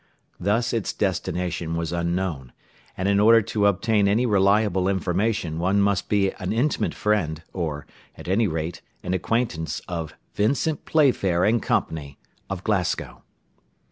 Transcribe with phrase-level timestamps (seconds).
[0.39, 2.53] Thus its destination was unknown,
[2.97, 7.85] and in order to obtain any reliable information one must be an intimate friend, or,
[8.17, 11.85] at any rate, an acquaintance of Vincent Playfair & Co.,
[12.49, 13.21] of Glasgow.